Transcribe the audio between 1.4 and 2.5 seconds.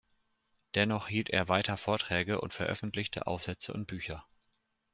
weiter Vorträge